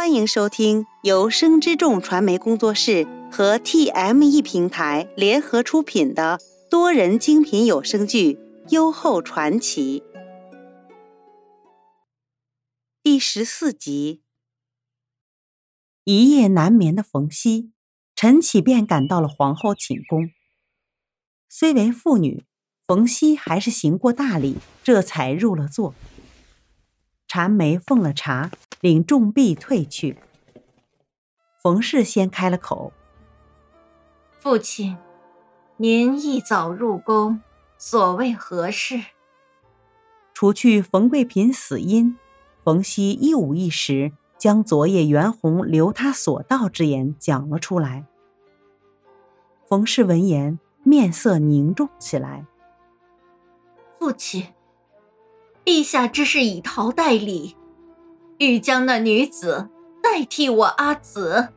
[0.00, 8.32] 欢迎收听由生之众传媒工作室和 TME 平台联合出品的多人精品有声剧
[8.70, 10.00] 《优厚传奇》
[13.02, 14.22] 第十四集。
[16.04, 17.70] 一夜难眠的冯熙，
[18.16, 20.30] 晨起便赶到了皇后寝宫。
[21.46, 22.46] 虽为妇女，
[22.86, 25.94] 冯熙还是行过大礼，这才入了座。
[27.32, 28.50] 禅梅奉了茶。
[28.80, 30.18] 领众婢退去，
[31.62, 32.92] 冯氏先开了口
[34.36, 34.96] ：“父亲，
[35.76, 37.40] 您一早入宫，
[37.78, 39.00] 所谓何事？”
[40.34, 42.18] 除去冯贵嫔死因，
[42.64, 48.06] 冯熙一五一十将昨夜袁弘留他所到之言讲了出来。
[49.68, 52.44] 冯氏闻言，面色凝重起来
[53.96, 54.46] ：“父亲，
[55.70, 57.54] 陛下这是以桃代礼。”
[58.38, 59.68] 欲将那女子
[60.02, 61.50] 代替我阿紫。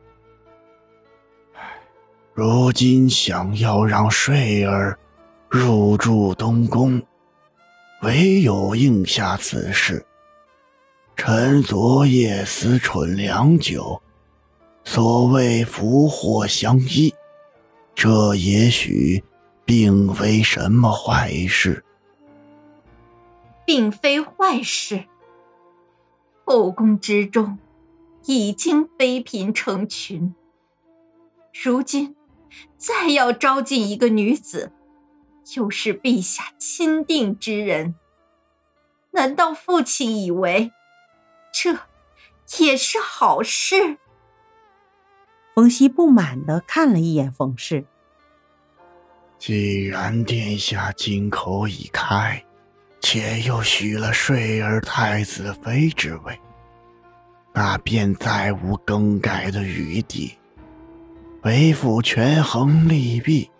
[2.32, 4.96] 如今想要让睡儿
[5.48, 7.02] 入住东宫，
[8.02, 10.06] 唯有应下此事。
[11.16, 14.00] 臣昨夜思忖良久，
[14.84, 17.12] 所谓福祸相依，
[17.96, 19.24] 这也许
[19.64, 21.84] 并非什么坏事，
[23.64, 25.04] 并非坏事。
[26.44, 27.58] 后宫之中，
[28.26, 30.34] 已经妃嫔成群。
[31.62, 32.14] 如今
[32.76, 34.72] 再要招进一个女子，
[35.56, 37.94] 又是陛下钦定之人，
[39.12, 40.72] 难道父亲以为
[41.52, 41.78] 这
[42.62, 43.96] 也是好事？
[45.54, 47.86] 冯熙不满的看了一眼冯氏。
[49.38, 52.43] 既然殿下金口已开。
[53.04, 56.40] 且又许了睡儿太子妃之位，
[57.52, 60.34] 那便再无更改的余地。
[61.42, 63.50] 为父权衡利弊，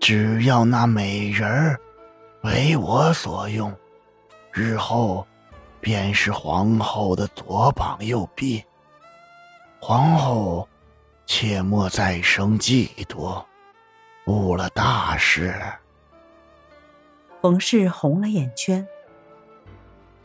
[0.00, 1.78] 只要那美人儿
[2.44, 3.70] 为我所用，
[4.54, 5.26] 日后
[5.78, 8.64] 便是皇后的左膀右臂。
[9.78, 10.66] 皇后
[11.26, 13.44] 切莫再生嫉妒，
[14.26, 15.54] 误了大事。
[17.46, 18.88] 冯氏红了眼圈。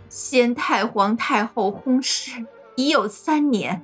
[0.10, 3.80] 先太皇太后薨逝已有三年，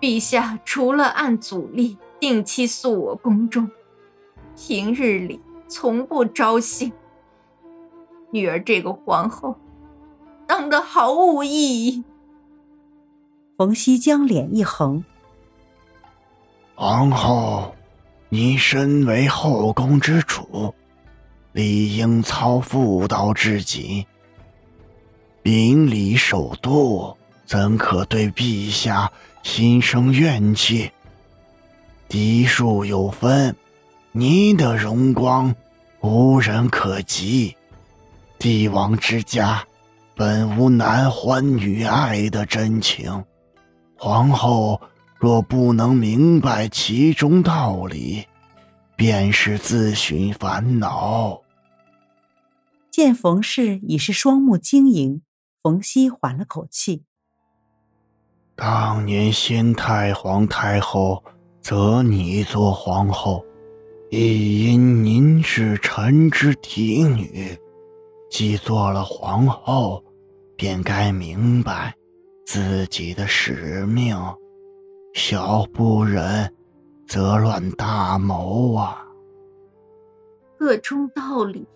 [0.00, 3.70] 陛下除了按祖例定期宿我宫中，
[4.56, 6.92] 平日里从不招幸。
[8.32, 9.54] 女儿这个皇后，
[10.44, 12.02] 当得毫无意义。
[13.56, 15.04] 冯熙将脸一横
[16.74, 17.72] ：“皇后，
[18.30, 20.74] 你身为后宫之主。”
[21.54, 24.04] 理应操妇道至谨，
[25.40, 27.16] 秉礼守度，
[27.46, 29.12] 怎可对陛下
[29.44, 30.90] 心生怨气？
[32.08, 33.54] 嫡庶有分，
[34.10, 35.54] 您的荣光
[36.00, 37.56] 无人可及。
[38.36, 39.64] 帝王之家
[40.16, 43.24] 本无男欢女爱的真情，
[43.96, 44.80] 皇后
[45.20, 48.26] 若不能明白其中道理，
[48.96, 51.40] 便是自寻烦恼。
[52.94, 55.20] 见冯氏已是双目晶莹，
[55.60, 57.02] 冯熙缓了口气。
[58.54, 61.24] 当年先太皇太后
[61.60, 63.44] 择你做皇后，
[64.10, 67.58] 亦因您是臣之嫡女，
[68.30, 70.00] 既做了皇后，
[70.56, 71.92] 便该明白
[72.46, 74.16] 自己的使命，
[75.14, 76.48] 小不忍
[77.08, 79.04] 则乱大谋啊。
[80.56, 81.66] 各中道理。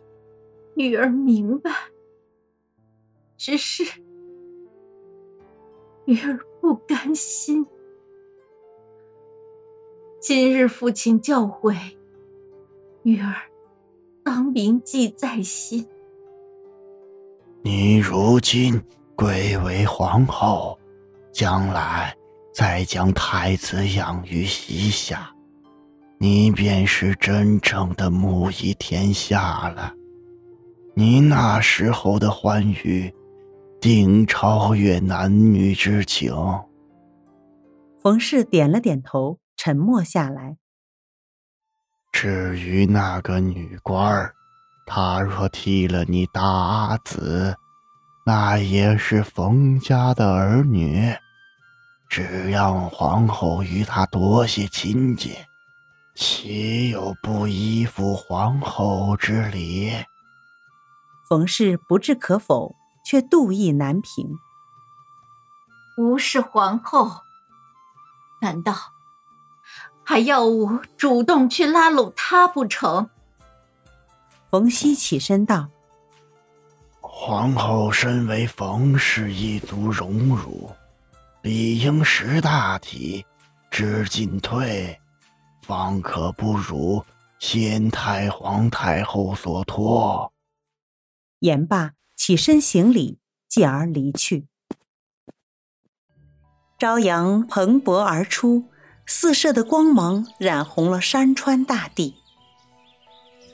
[0.78, 1.72] 女儿明白，
[3.36, 3.82] 只是
[6.04, 7.66] 女儿不甘心。
[10.20, 11.74] 今日父亲教诲，
[13.02, 13.34] 女儿
[14.22, 15.84] 当铭记在心。
[17.62, 18.80] 你如今
[19.16, 20.78] 贵为皇后，
[21.32, 22.16] 将来
[22.54, 25.34] 再将太子养于膝下，
[26.18, 29.92] 你便是真正的母仪天下了。
[30.98, 33.14] 你那时候的欢愉，
[33.80, 36.34] 定超越男女之情。
[38.02, 40.56] 冯氏点了点头，沉默下来。
[42.10, 44.34] 至于那个女官儿，
[44.86, 47.54] 她若替了你大阿姊，
[48.26, 51.14] 那也是冯家的儿女，
[52.08, 55.32] 只要皇后与她多些亲近，
[56.16, 59.92] 岂有不依附皇后之理？
[61.28, 64.38] 冯氏不置可否，却妒意难平。
[65.98, 67.20] 无视皇后，
[68.40, 68.74] 难道
[70.02, 73.10] 还要我主动去拉拢他不成？
[74.48, 75.68] 冯熙起身道
[77.02, 80.70] ：“皇后身为冯氏一族荣辱，
[81.42, 83.26] 理应识大体，
[83.70, 84.98] 知进退，
[85.60, 87.04] 方可不辱
[87.38, 90.32] 先太皇太后所托。”
[91.40, 93.18] 言罢，起身行礼，
[93.48, 94.46] 继而离去。
[96.78, 98.68] 朝阳蓬勃而出，
[99.06, 102.14] 四射的光芒染红了山川大地。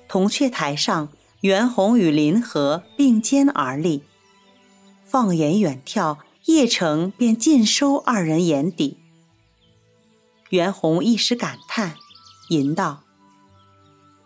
[0.09, 1.09] 铜雀台上，
[1.41, 4.05] 袁弘与林和并肩而立。
[5.05, 8.99] 放眼远眺，邺城便尽收二人眼底。
[10.51, 11.97] 袁弘一时感叹，
[12.49, 13.05] 吟道：“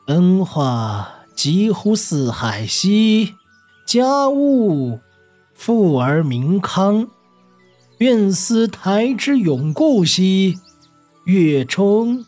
[0.08, 3.34] 恩化几乎四海兮，
[3.88, 5.00] 家务
[5.55, 7.08] 富而民康。”
[8.00, 10.58] 愿思台之永固兮，
[11.25, 12.26] 月冲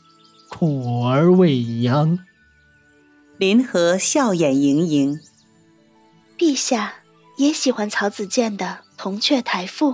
[0.49, 2.19] 苦而未央。
[3.37, 5.21] 林和笑眼盈盈。
[6.39, 6.95] 陛下
[7.37, 8.67] 也喜欢曹子建的
[8.97, 9.93] 《铜雀台赋》。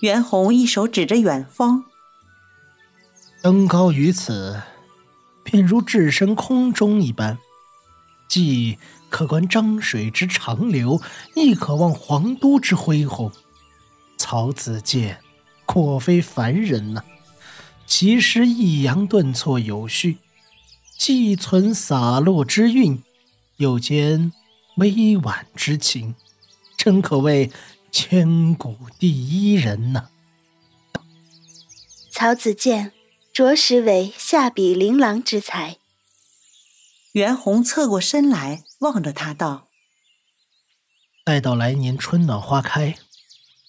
[0.00, 1.84] 袁弘一手指着远方，
[3.42, 4.60] 登高于此，
[5.42, 7.38] 便如置身空中一般，
[8.28, 8.78] 既
[9.08, 11.00] 可观漳水之长流，
[11.34, 13.30] 亦可望皇都之恢宏。
[14.18, 15.20] 曹子建
[15.64, 17.04] 果非凡人呐，
[17.86, 20.18] 其诗抑扬顿挫有序，
[20.98, 23.02] 既存洒落之韵，
[23.56, 24.32] 又兼
[24.76, 26.14] 委婉之情，
[26.76, 27.50] 真可谓
[27.92, 30.08] 千古第一人呐。
[32.10, 32.92] 曹子建
[33.32, 35.76] 着实为下笔琳琅之才。
[37.16, 39.70] 袁弘侧过身来望着他道
[41.24, 42.98] ：“待到来年春暖花开。”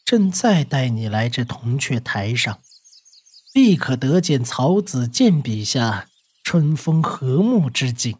[0.03, 2.61] 朕再带你来这铜雀台上，
[3.53, 6.09] 必可得见曹子建笔下
[6.43, 8.17] 春风和睦之景。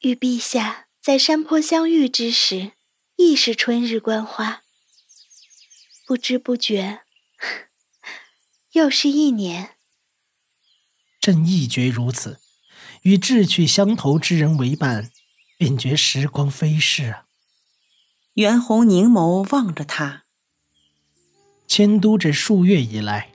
[0.00, 2.72] 与陛下在山坡相遇之时，
[3.16, 4.62] 亦是春日观花。
[6.06, 7.02] 不知不觉，
[8.72, 9.76] 又是一年。
[11.20, 12.40] 朕亦觉如此，
[13.06, 15.12] 与志趣相投之人为伴，
[15.56, 17.26] 便觉时光飞逝啊。
[18.34, 20.24] 袁弘凝眸望着他。
[21.68, 23.30] 迁都这数月以来，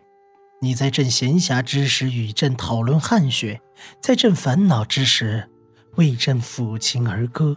[0.62, 3.62] 你在朕闲暇之时与朕讨论汉学，
[4.02, 5.50] 在朕烦恼之时
[5.96, 7.56] 为朕抚琴而歌。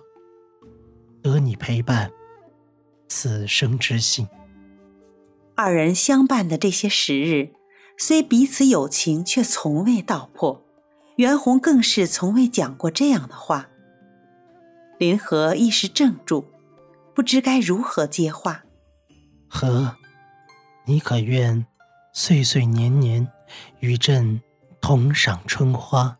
[1.20, 2.12] 得你陪伴，
[3.08, 4.28] 此生之幸。
[5.56, 7.54] 二人相伴的这些时日，
[7.98, 10.63] 虽彼此有情，却从未道破。
[11.16, 13.68] 袁弘更是从未讲过这样的话。
[14.98, 16.46] 林和一时怔住，
[17.14, 18.64] 不知该如何接话。
[19.48, 19.96] 和。
[20.86, 21.66] 你可愿
[22.12, 23.26] 岁岁年年
[23.80, 24.42] 与朕
[24.82, 26.18] 同赏春花？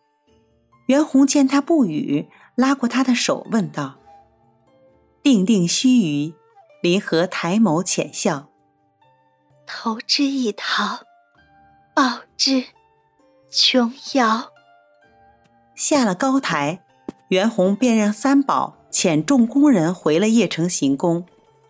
[0.87, 3.99] 袁弘见他不语，拉过他的手问道
[5.23, 6.35] ：“定定须臾，
[6.81, 8.49] 林和抬眸浅笑
[9.69, 11.01] ：‘投之以桃，
[11.95, 12.65] 报之
[13.51, 14.51] 琼瑶。’
[15.75, 16.85] 下了高台，
[17.29, 21.25] 袁弘便让三宝遣众工人回了邺城行宫。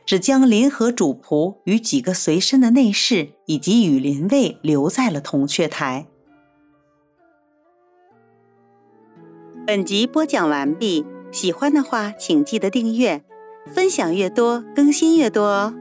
[0.07, 6.07] 只将林和主仆与几个随身的内侍以及羽林卫留在了铜雀台。
[9.67, 13.25] 本集播讲完毕，喜欢的话请记得订阅，
[13.67, 15.75] 分享越多更新越多哦。